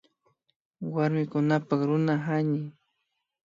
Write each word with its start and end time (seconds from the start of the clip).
Warmikunapak 0.93 1.81
Runa 1.87 2.13
hañiy 2.25 2.63